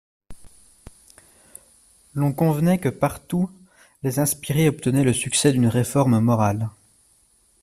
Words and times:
L'on 2.15 2.33
convenait 2.33 2.79
que 2.79 2.89
partout 2.89 3.51
les 4.01 4.17
inspirés 4.17 4.67
obtenaient 4.67 5.03
le 5.03 5.13
succès 5.13 5.51
d'une 5.51 5.67
réforme 5.67 6.17
morale. 6.19 6.71